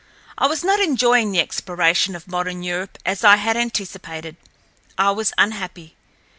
[0.35, 5.95] I was not enjoying the exploration of modern Europe as I had anticipated—I was unhappy.